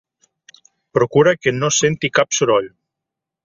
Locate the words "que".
1.43-1.55